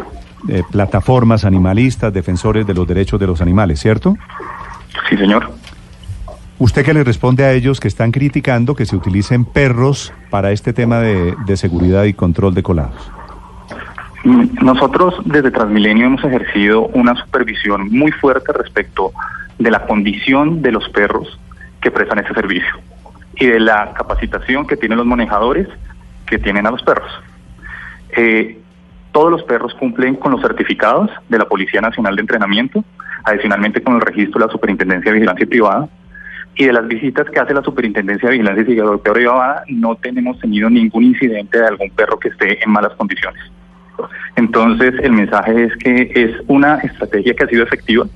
eh, 0.49 0.63
plataformas 0.71 1.45
animalistas, 1.45 2.13
defensores 2.13 2.67
de 2.67 2.75
los 2.75 2.87
derechos 2.87 3.21
de 3.21 3.27
los 3.27 3.41
animales, 3.41 3.81
¿cierto? 3.81 4.17
Sí, 5.09 5.17
señor. 5.17 5.53
¿Usted 6.59 6.85
qué 6.85 6.95
le 6.95 7.05
responde 7.05 7.45
a 7.45 7.53
ellos 7.53 7.81
que 7.81 7.89
están 7.89 8.13
criticando 8.13 8.75
que 8.75 8.87
se 8.87 8.97
utilicen 8.97 9.45
perros 9.45 10.13
para 10.31 10.53
este 10.53 10.73
tema 10.73 10.99
de, 10.99 11.35
de 11.47 11.57
seguridad 11.57 12.05
y 12.05 12.15
control 12.15 12.55
de 12.55 12.63
colados? 12.63 13.11
Mm, 14.25 14.65
Nosotros 14.65 15.15
desde 15.25 15.51
Transmilenio 15.51 16.07
hemos 16.07 16.25
ejercido 16.25 16.87
una 16.89 17.15
supervisión 17.17 17.89
muy 17.91 18.13
fuerte 18.13 18.53
respecto 18.53 19.13
de 19.59 19.71
la 19.71 19.87
condición 19.87 20.63
de 20.63 20.73
los 20.73 20.89
perros 20.91 21.39
que 21.81 21.91
prestan 21.91 22.21
ese 22.21 22.33
servicio 22.35 22.92
y 23.37 23.47
de 23.47 23.61
la 23.61 23.93
capacitación 23.95 24.67
que 24.67 24.77
tienen 24.77 24.99
los 24.99 25.07
manejadores 25.07 25.69
que 26.27 26.39
tienen 26.39 26.67
a 26.67 26.71
los 26.71 26.83
perros. 26.83 27.11
Eh, 28.17 28.59
todos 29.13 29.31
los 29.31 29.43
perros 29.45 29.75
cumplen 29.75 30.17
con 30.17 30.33
los 30.33 30.41
certificados 30.41 31.11
de 31.29 31.39
la 31.39 31.45
Policía 31.45 31.81
Nacional 31.81 32.17
de 32.17 32.23
Entrenamiento, 32.23 32.85
adicionalmente 33.25 33.83
con 33.83 33.97
el 33.97 34.01
registro 34.01 34.41
de 34.41 34.47
la 34.47 34.53
Superintendencia 34.53 35.11
de 35.11 35.19
Vigilancia 35.19 35.47
Privada. 35.47 35.89
Y 36.55 36.67
de 36.67 36.73
las 36.73 36.87
visitas 36.87 37.29
que 37.31 37.41
hace 37.41 37.55
la 37.55 37.63
Superintendencia 37.63 38.29
de 38.29 38.37
Vigilancia 38.37 38.63
y 38.63 38.99
Privada, 38.99 39.65
no 39.69 39.97
tenemos 39.97 40.39
tenido 40.39 40.69
ningún 40.69 41.05
incidente 41.05 41.59
de 41.59 41.67
algún 41.67 41.91
perro 41.91 42.19
que 42.19 42.29
esté 42.29 42.63
en 42.63 42.71
malas 42.71 42.93
condiciones. 42.95 43.43
Entonces, 44.37 44.95
el 45.03 45.13
mensaje 45.13 45.65
es 45.65 45.77
que 45.77 46.11
es 46.15 46.37
una 46.49 46.77
estrategia 46.77 47.35
que 47.35 47.45
ha 47.45 47.49
sido 47.49 47.65
efectiva, 47.65 48.07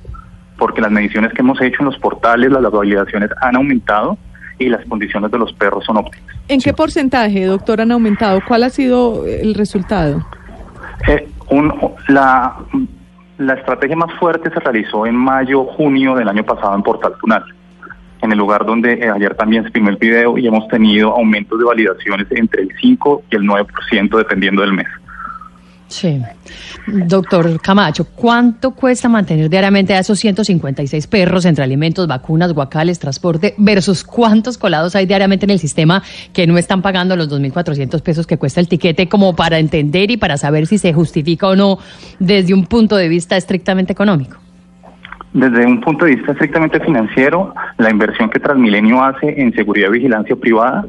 porque 0.57 0.81
las 0.81 0.91
mediciones 0.91 1.31
que 1.33 1.41
hemos 1.41 1.61
hecho 1.61 1.77
en 1.79 1.85
los 1.85 1.97
portales, 1.99 2.51
las 2.51 2.71
validaciones 2.71 3.29
han 3.41 3.55
aumentado 3.55 4.17
y 4.59 4.69
las 4.69 4.85
condiciones 4.85 5.31
de 5.31 5.37
los 5.37 5.53
perros 5.53 5.85
son 5.85 5.97
óptimas. 5.97 6.35
¿En 6.47 6.59
qué 6.59 6.73
porcentaje, 6.73 7.45
doctor, 7.45 7.81
han 7.81 7.91
aumentado? 7.91 8.39
¿Cuál 8.47 8.63
ha 8.63 8.69
sido 8.69 9.25
el 9.25 9.53
resultado? 9.53 10.25
Eh, 11.07 11.27
un, 11.49 11.73
la, 12.07 12.57
la 13.37 13.53
estrategia 13.53 13.95
más 13.95 14.13
fuerte 14.19 14.49
se 14.49 14.59
realizó 14.59 15.05
en 15.05 15.15
mayo, 15.15 15.65
junio 15.65 16.15
del 16.15 16.27
año 16.27 16.43
pasado 16.43 16.75
en 16.75 16.83
Portal 16.83 17.13
Tunal, 17.21 17.43
en 18.21 18.31
el 18.31 18.37
lugar 18.37 18.65
donde 18.65 18.93
eh, 18.93 19.09
ayer 19.09 19.35
también 19.35 19.63
se 19.63 19.71
filmó 19.71 19.89
el 19.89 19.97
video 19.97 20.37
y 20.37 20.47
hemos 20.47 20.67
tenido 20.69 21.15
aumentos 21.15 21.59
de 21.59 21.65
validaciones 21.65 22.27
entre 22.31 22.63
el 22.63 22.69
5 22.81 23.23
y 23.29 23.35
el 23.35 23.43
9% 23.43 24.17
dependiendo 24.17 24.61
del 24.61 24.73
mes. 24.73 24.87
Sí. 25.87 26.21
Doctor 26.85 27.61
Camacho, 27.61 28.05
¿cuánto 28.05 28.71
cuesta 28.71 29.07
mantener 29.07 29.49
diariamente 29.49 29.93
a 29.93 29.99
esos 29.99 30.19
156 30.19 31.07
perros 31.07 31.45
entre 31.45 31.63
alimentos, 31.63 32.07
vacunas, 32.07 32.53
guacales, 32.53 32.99
transporte, 32.99 33.53
versus 33.57 34.03
cuántos 34.03 34.57
colados 34.57 34.95
hay 34.95 35.05
diariamente 35.05 35.45
en 35.45 35.51
el 35.51 35.59
sistema 35.59 36.03
que 36.33 36.45
no 36.45 36.57
están 36.57 36.81
pagando 36.81 37.15
los 37.15 37.29
2.400 37.29 38.01
pesos 38.01 38.27
que 38.27 38.37
cuesta 38.37 38.59
el 38.59 38.67
tiquete, 38.67 39.07
como 39.07 39.35
para 39.35 39.59
entender 39.59 40.11
y 40.11 40.17
para 40.17 40.37
saber 40.37 40.67
si 40.67 40.77
se 40.77 40.93
justifica 40.93 41.47
o 41.47 41.55
no 41.55 41.79
desde 42.19 42.53
un 42.53 42.65
punto 42.65 42.97
de 42.97 43.07
vista 43.07 43.37
estrictamente 43.37 43.93
económico? 43.93 44.37
Desde 45.33 45.65
un 45.65 45.81
punto 45.81 46.05
de 46.05 46.15
vista 46.15 46.31
estrictamente 46.31 46.79
financiero, 46.79 47.53
la 47.77 47.89
inversión 47.89 48.29
que 48.29 48.39
Transmilenio 48.39 49.03
hace 49.03 49.41
en 49.41 49.53
seguridad 49.53 49.89
y 49.89 49.93
vigilancia 49.93 50.35
privada 50.35 50.85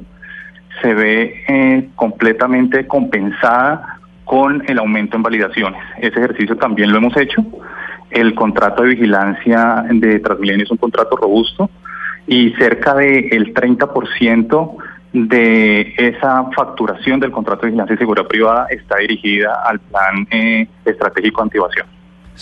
se 0.80 0.94
ve 0.94 1.44
eh, 1.48 1.88
completamente 1.96 2.86
compensada 2.86 3.97
con 4.28 4.62
el 4.68 4.78
aumento 4.78 5.16
en 5.16 5.22
validaciones. 5.22 5.82
Ese 5.96 6.18
ejercicio 6.18 6.54
también 6.58 6.92
lo 6.92 6.98
hemos 6.98 7.16
hecho. 7.16 7.42
El 8.10 8.34
contrato 8.34 8.82
de 8.82 8.90
vigilancia 8.90 9.86
de 9.90 10.20
Transmilenio 10.20 10.64
es 10.64 10.70
un 10.70 10.76
contrato 10.76 11.16
robusto 11.16 11.70
y 12.26 12.50
cerca 12.58 12.94
del 12.94 13.54
30% 13.54 14.76
de 15.14 15.94
esa 15.96 16.44
facturación 16.54 17.20
del 17.20 17.30
contrato 17.30 17.62
de 17.62 17.68
vigilancia 17.68 17.94
y 17.94 17.98
seguridad 17.98 18.28
privada 18.28 18.66
está 18.68 18.98
dirigida 18.98 19.62
al 19.64 19.80
plan 19.80 20.28
eh, 20.30 20.68
estratégico 20.84 21.40
de 21.40 21.44
antivación. 21.44 21.86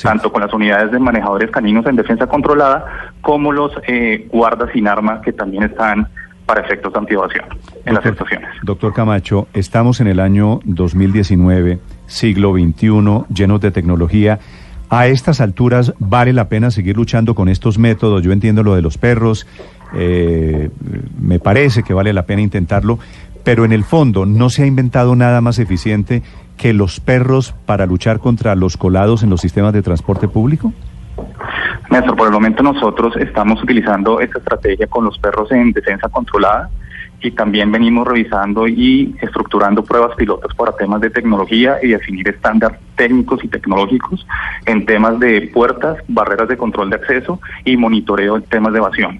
Tanto 0.02 0.33
con 0.33 0.43
las 0.43 0.52
unidades 0.52 0.90
de 0.90 0.99
manejadores 0.99 1.52
caninos 1.52 1.87
en 1.87 1.95
defensa 1.95 2.26
controlada 2.26 3.12
como 3.21 3.52
los 3.52 3.71
eh, 3.87 4.26
guardas 4.33 4.71
sin 4.73 4.88
armas 4.88 5.21
que 5.23 5.33
también 5.33 5.62
están 5.62 6.09
para 6.46 6.60
efectos 6.62 6.92
de 6.92 6.98
antivación 6.98 7.44
en 7.84 7.94
las 7.94 8.06
estaciones. 8.06 8.48
Doctor 8.62 8.94
Camacho, 8.94 9.48
estamos 9.52 10.00
en 10.00 10.06
el 10.06 10.20
año 10.20 10.60
2019, 10.64 11.80
siglo 12.06 12.52
XXI, 12.52 13.34
llenos 13.34 13.60
de 13.60 13.70
tecnología. 13.72 14.38
A 14.88 15.08
estas 15.08 15.40
alturas 15.40 15.92
vale 15.98 16.32
la 16.32 16.48
pena 16.48 16.70
seguir 16.70 16.96
luchando 16.96 17.34
con 17.34 17.48
estos 17.48 17.78
métodos. 17.78 18.22
Yo 18.22 18.30
entiendo 18.30 18.62
lo 18.62 18.76
de 18.76 18.82
los 18.82 18.98
perros, 18.98 19.46
eh, 19.94 20.70
me 21.20 21.40
parece 21.40 21.82
que 21.82 21.92
vale 21.92 22.12
la 22.12 22.26
pena 22.26 22.42
intentarlo, 22.42 23.00
pero 23.42 23.64
en 23.64 23.72
el 23.72 23.84
fondo 23.84 24.26
no 24.26 24.48
se 24.48 24.62
ha 24.62 24.66
inventado 24.66 25.16
nada 25.16 25.40
más 25.40 25.58
eficiente 25.58 26.22
que 26.56 26.72
los 26.72 27.00
perros 27.00 27.54
para 27.66 27.86
luchar 27.86 28.20
contra 28.20 28.54
los 28.54 28.76
colados 28.76 29.22
en 29.22 29.30
los 29.30 29.40
sistemas 29.40 29.72
de 29.72 29.82
transporte 29.82 30.28
público. 30.28 30.72
Néstor, 31.90 32.16
por 32.16 32.26
el 32.26 32.33
momento 32.33 32.62
nosotros 32.62 33.16
estamos 33.16 33.62
utilizando 33.62 34.21
esta 34.21 34.38
estrategia 34.38 34.87
con 34.87 35.04
los 35.04 35.18
perros 35.18 35.50
en 35.52 35.73
defensa 35.73 36.09
controlada 36.09 36.71
y 37.21 37.30
también 37.30 37.73
venimos 37.73 38.06
revisando 38.06 38.68
y 38.68 39.16
estructurando 39.21 39.83
pruebas 39.83 40.14
pilotos 40.16 40.54
para 40.54 40.73
temas 40.73 41.00
de 41.00 41.11
tecnología 41.11 41.78
y 41.83 41.88
definir 41.88 42.28
estándares 42.28 42.78
técnicos 42.97 43.42
y 43.42 43.49
tecnológicos 43.49 44.26
en 44.66 44.85
temas 44.85 45.18
de 45.18 45.50
puertas, 45.52 45.99
barreras 46.09 46.49
de 46.49 46.56
control 46.56 46.90
de 46.90 46.97
acceso 46.97 47.40
y 47.64 47.76
monitoreo 47.76 48.37
en 48.37 48.42
temas 48.42 48.73
de 48.73 48.78
evasión. 48.78 49.18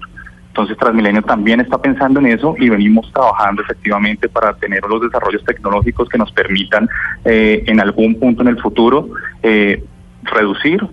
Entonces 0.49 0.77
Transmilenio 0.77 1.21
también 1.21 1.59
está 1.59 1.79
pensando 1.79 2.19
en 2.19 2.27
eso 2.27 2.55
y 2.59 2.69
venimos 2.69 3.11
trabajando 3.13 3.61
efectivamente 3.61 4.27
para 4.27 4.53
tener 4.55 4.81
los 4.89 5.01
desarrollos 5.01 5.43
tecnológicos 5.43 6.09
que 6.09 6.17
nos 6.17 6.31
permitan 6.31 6.89
eh, 7.25 7.63
en 7.67 7.79
algún 7.79 8.19
punto 8.19 8.41
en 8.41 8.47
el 8.49 8.59
futuro 8.59 9.09
eh, 9.43 9.83
reducir 10.23 10.87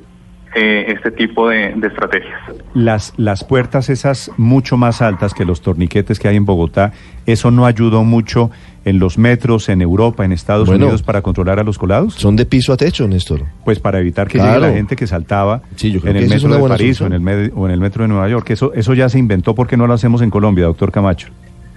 eh, 0.54 0.84
este 0.88 1.11
tipo 1.11 1.49
de, 1.49 1.75
estrategias. 1.82 2.40
Las, 2.75 3.12
las 3.16 3.42
puertas 3.44 3.88
esas 3.88 4.30
mucho 4.37 4.76
más 4.76 5.02
altas 5.02 5.34
que 5.34 5.44
los 5.44 5.61
torniquetes 5.61 6.18
que 6.18 6.28
hay 6.28 6.37
en 6.37 6.44
Bogotá, 6.44 6.92
¿eso 7.26 7.50
no 7.50 7.66
ayudó 7.66 8.04
mucho 8.04 8.50
en 8.84 8.99
los 8.99 9.18
metros, 9.18 9.68
en 9.68 9.82
Europa, 9.82 10.25
en 10.25 10.32
Estados 10.32 10.68
Unidos 10.68 11.02
para 11.02 11.23
controlar 11.23 11.58
a 11.58 11.64
los 11.64 11.78
colados? 11.78 12.14
Son 12.14 12.37
de 12.37 12.46
piso 12.46 12.73
a 12.73 12.76
techo, 12.76 13.08
Néstor. 13.08 13.42
Pues 13.64 13.80
para 13.80 13.99
evitar 13.99 14.28
que 14.28 14.38
llegue 14.38 14.61
la 14.61 14.73
gente 14.73 14.94
que 14.94 15.06
saltaba 15.06 15.62
en 15.82 16.16
el 16.16 16.28
metro 16.28 16.49
de 16.49 16.68
París 16.68 17.00
o 17.00 17.06
en 17.06 17.12
el, 17.14 17.52
o 17.54 17.66
en 17.66 17.73
el 17.73 17.80
metro 17.80 18.04
de 18.04 18.08
Nueva 18.08 18.28
York. 18.28 18.50
Eso, 18.50 18.73
eso 18.75 18.94
ya 18.94 19.08
se 19.08 19.18
inventó, 19.18 19.54
porque 19.54 19.76
no 19.76 19.87
lo 19.87 19.94
hacemos 19.94 20.23
en 20.23 20.30
Colombia, 20.30 20.66
doctor 20.66 20.92
Camacho? 20.92 21.28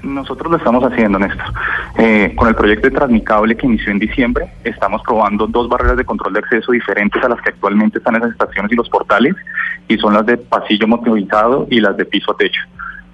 Nosotros 0.04 0.52
lo 0.52 0.58
estamos 0.58 0.84
haciendo, 0.84 1.18
Néstor. 1.18 1.46
Eh, 1.98 2.34
con 2.36 2.48
el 2.48 2.56
proyecto 2.56 2.88
de 2.88 2.96
Transmicable 2.96 3.58
que 3.58 3.66
inició 3.66 3.92
en 3.92 4.00
diciembre, 4.00 4.48
estamos 4.64 5.02
probando 5.04 5.48
dos 5.48 5.68
barreras 5.68 5.98
de 5.98 6.06
control 6.06 6.34
de 6.34 6.40
acceso 6.40 6.72
diferentes 6.72 7.24
a 7.24 7.30
las 7.30 7.42
que 7.42 7.50
actualmente 7.50 7.98
están 7.98 8.16
en 8.16 8.22
las 8.22 8.32
estaciones 8.32 8.72
y 8.72 8.76
los 8.76 8.90
portales, 8.90 9.36
y 9.88 9.98
son 9.98 10.14
las 10.14 10.26
de 10.26 10.38
pasillo 10.38 10.88
motorizado 10.88 11.68
y 11.70 11.80
las 11.80 11.98
de 11.98 12.06
piso 12.06 12.32
a 12.32 12.38
techo. 12.38 12.62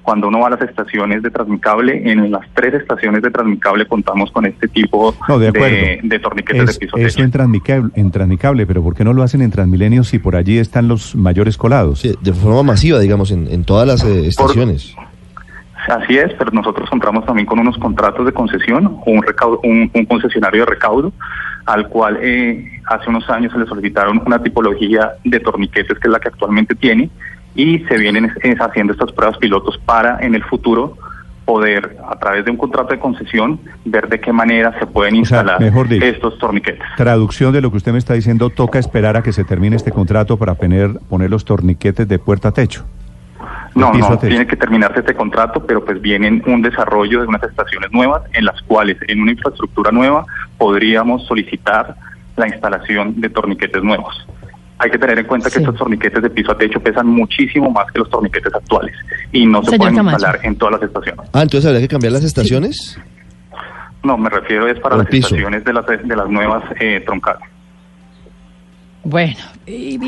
Cuando 0.02 0.28
uno 0.28 0.40
va 0.40 0.48
a 0.48 0.50
las 0.50 0.62
estaciones 0.62 1.24
de 1.24 1.32
Transmicable, 1.32 2.12
en 2.12 2.30
las 2.30 2.46
tres 2.54 2.74
estaciones 2.74 3.22
de 3.22 3.32
Transmicable 3.32 3.86
contamos 3.88 4.30
con 4.32 4.46
este 4.46 4.68
tipo 4.68 5.16
de, 5.30 6.00
de, 6.04 6.20
torniquetes 6.20 6.74
de 6.74 6.80
piso 6.80 6.98
a 6.98 7.00
techo. 7.00 7.08
Eso 7.08 7.22
en 7.22 7.32
Transmicable, 7.32 7.92
en 7.96 8.12
Transmicable, 8.12 8.68
pero 8.68 8.84
¿por 8.84 8.96
qué 8.96 9.06
no 9.06 9.14
lo 9.14 9.24
hacen 9.24 9.42
en 9.42 9.52
Transmilenio 9.52 10.04
si 10.04 10.20
por 10.20 10.36
allí 10.36 10.58
están 10.58 10.90
los 10.90 11.16
mayores 11.16 11.58
colados? 11.58 12.04
de 12.04 12.34
forma 12.34 12.64
masiva, 12.64 13.00
digamos, 13.00 13.32
en, 13.32 13.64
todas 13.64 13.88
las 13.88 14.04
eh, 14.04 14.28
estaciones. 14.28 14.94
Así 15.88 16.18
es, 16.18 16.34
pero 16.38 16.52
nosotros 16.52 16.90
contamos 16.90 17.26
también 17.26 17.46
con 17.46 17.60
unos 17.60 17.78
contratos 17.78 18.26
de 18.26 18.32
concesión, 18.32 19.00
un, 19.06 19.22
recaudo, 19.22 19.60
un, 19.64 19.90
concesionario 20.08 20.66
de 20.66 20.72
recaudo, 20.72 21.12
al 21.66 21.88
cual 21.90 22.20
eh, 22.22 22.80
hace 22.86 23.10
unos 23.10 23.30
años 23.30 23.52
se 23.52 23.60
le 23.60 23.66
solicitaron 23.66 24.22
una 24.26 24.42
tipología 24.42 25.14
de 25.24 25.40
torniquetes 25.40 26.00
que 26.00 26.08
es 26.08 26.12
la 26.12 26.20
que 26.20 26.30
actualmente 26.30 26.76
tiene 26.76 27.10
y 27.56 27.80
se 27.80 27.98
vienen 27.98 28.32
haciendo 28.60 28.94
estas 28.94 29.12
pruebas 29.12 29.38
pilotos 29.38 29.78
para 29.86 30.20
en 30.22 30.36
el 30.36 30.44
futuro 30.44 30.98
poder 31.46 31.98
a 32.10 32.18
través 32.18 32.46
de 32.46 32.52
un 32.52 32.58
contrato 32.58 32.94
de 32.94 33.00
concesión 33.00 33.60
ver 33.86 34.08
de 34.08 34.20
qué 34.20 34.32
manera 34.32 34.78
se 34.80 34.88
pueden 34.88 35.16
instalar 35.16 35.62
estos 35.62 36.38
torniquetes. 36.38 36.88
Traducción 36.96 37.52
de 37.52 37.62
lo 37.62 37.70
que 37.70 37.78
usted 37.78 37.92
me 37.92 37.98
está 37.98 38.14
diciendo, 38.14 38.50
toca 38.50 38.80
esperar 38.80 39.18
a 39.18 39.24
que 39.24 39.34
se 39.34 39.44
termine 39.44 39.76
este 39.76 39.92
contrato 39.92 40.38
para 40.38 40.56
poner, 40.56 41.00
poner 41.10 41.30
los 41.30 41.44
torniquetes 41.46 42.08
de 42.08 42.20
puerta 42.20 42.50
a 42.50 42.52
techo. 42.54 42.86
No, 43.76 43.92
no, 43.92 44.20
tiene 44.20 44.46
que 44.46 44.56
terminarse 44.56 45.00
este 45.00 45.16
contrato, 45.16 45.66
pero 45.66 45.84
pues 45.84 46.00
vienen 46.00 46.44
un 46.46 46.62
desarrollo 46.62 47.22
de 47.22 47.28
unas 47.28 47.44
estaciones 47.44 47.92
nuevas 47.92 48.22
en 48.34 48.46
las 48.46 48.62
cuales 48.64 48.98
en 49.08 49.22
una 49.22 49.32
infraestructura 49.32 49.92
nueva 49.92 50.26
podríamos 50.58 51.26
solicitar 51.26 51.96
la 52.36 52.48
instalación 52.48 53.20
de 53.20 53.30
torniquetes 53.30 53.84
nuevos. 53.84 54.28
Hay 54.78 54.92
que 54.92 54.98
tener 54.98 55.18
en 55.18 55.26
cuenta 55.26 55.50
que 55.50 55.60
estos 55.60 55.76
torniquetes 55.76 56.22
de 56.22 56.30
piso 56.30 56.52
a 56.52 56.58
techo 56.58 56.80
pesan 56.80 57.08
muchísimo 57.08 57.72
más 57.72 57.92
que 57.92 58.00
los 58.00 58.10
torniquetes 58.10 58.54
actuales 58.54 58.96
y 59.32 59.46
no 59.46 59.64
se 59.64 59.78
pueden 59.78 59.96
instalar 59.96 60.40
en 60.44 60.56
todas 60.56 60.74
las 60.74 60.84
estaciones. 60.84 61.30
Ah, 61.34 61.42
entonces 61.42 61.66
habría 61.66 61.82
que 61.82 61.88
cambiar 61.88 62.14
las 62.14 62.24
estaciones. 62.24 63.00
No, 64.04 64.18
me 64.18 64.30
refiero 64.30 64.68
es 64.68 64.80
para 64.80 64.98
las 64.98 65.08
estaciones 65.10 65.64
de 65.64 65.74
las, 65.74 65.86
de 65.86 66.16
las 66.16 66.28
nuevas 66.28 66.64
eh, 66.80 67.02
troncales. 67.06 67.48
Bueno, 69.06 69.36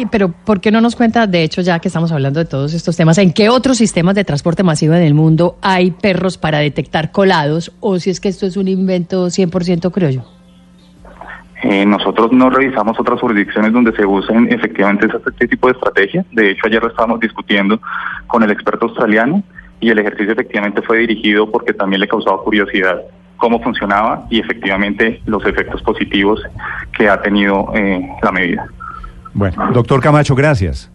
pero 0.10 0.32
¿por 0.32 0.62
qué 0.62 0.72
no 0.72 0.80
nos 0.80 0.96
cuenta, 0.96 1.28
de 1.28 1.44
hecho, 1.44 1.62
ya 1.62 1.80
que 1.80 1.90
estamos 1.90 2.14
hablando 2.14 2.40
de 2.40 2.46
todos 2.46 2.74
estos 2.74 2.96
temas, 2.96 3.18
en 3.18 3.34
qué 3.34 3.50
otros 3.50 3.78
sistemas 3.78 4.16
de 4.16 4.24
transporte 4.24 4.64
masivo 4.64 4.94
en 4.94 5.04
el 5.04 5.14
mundo 5.14 5.58
hay 5.62 5.92
perros 5.92 6.38
para 6.38 6.60
detectar 6.60 7.12
colados 7.12 7.74
o 7.82 8.00
si 8.00 8.10
es 8.10 8.22
que 8.22 8.30
esto 8.30 8.46
es 8.46 8.56
un 8.56 8.70
invento 8.70 9.28
100% 9.28 9.92
criollo? 9.92 10.24
Eh, 11.64 11.86
nosotros 11.86 12.32
no 12.32 12.50
revisamos 12.50 12.98
otras 12.98 13.20
jurisdicciones 13.20 13.74
donde 13.74 13.92
se 13.94 14.06
usen 14.06 14.48
efectivamente 14.52 15.08
este 15.26 15.48
tipo 15.48 15.68
de 15.68 15.74
estrategia. 15.74 16.26
De 16.32 16.52
hecho, 16.52 16.68
ayer 16.68 16.82
lo 16.82 16.90
estábamos 16.90 17.20
discutiendo 17.20 17.82
con 18.28 18.44
el 18.44 18.52
experto 18.52 18.86
australiano 18.86 19.44
y 19.82 19.90
el 19.90 20.00
ejercicio 20.00 20.32
efectivamente 20.34 20.82
fue 20.82 21.00
dirigido 21.00 21.52
porque 21.52 21.74
también 21.74 22.00
le 22.00 22.08
causaba 22.08 22.42
curiosidad 22.44 23.02
cómo 23.38 23.62
funcionaba 23.62 24.26
y 24.30 24.40
efectivamente 24.40 25.22
los 25.26 25.46
efectos 25.46 25.82
positivos 25.82 26.42
que 26.98 27.10
ha 27.10 27.22
tenido 27.22 27.72
eh, 27.74 28.10
la 28.22 28.32
medida. 28.32 28.70
Bueno, 29.36 29.72
doctor 29.74 30.02
Camacho, 30.02 30.34
gracias. 30.34 30.90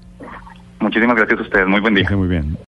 Muchísimas 0.81 1.15
gracias 1.15 1.39
a 1.39 1.43
ustedes. 1.43 1.67
Muy 1.69 1.81
buen 1.81 1.95
día. 1.95 2.09
Muy 2.11 2.27
bien. 2.27 2.57